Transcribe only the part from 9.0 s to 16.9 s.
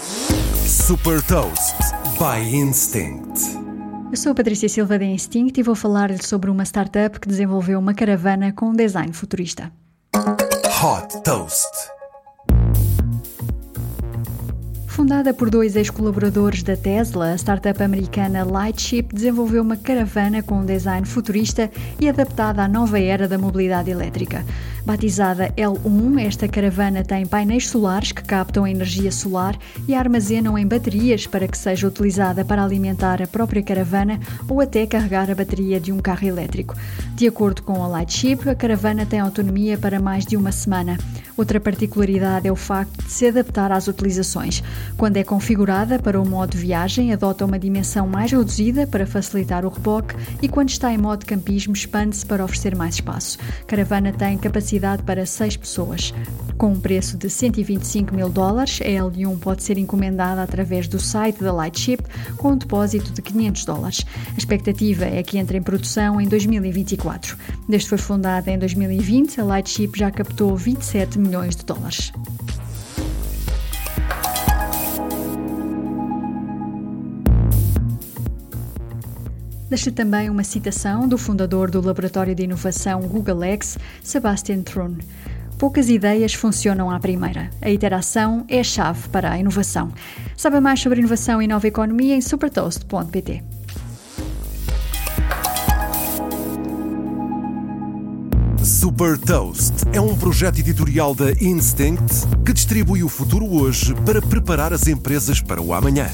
futurista. Hot Toast. Fundada por dois ex-colaboradores da